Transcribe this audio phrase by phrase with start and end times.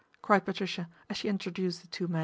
[0.23, 2.19] "cried Patricia as she introduced the two men.